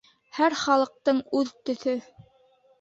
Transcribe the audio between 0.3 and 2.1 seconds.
Һәр халыҡтың үҙ төҫө.